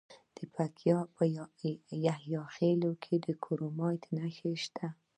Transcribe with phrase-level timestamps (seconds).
[0.37, 1.23] د پکتیکا په
[2.05, 4.87] یحیی خیل کې د کرومایټ نښې شته.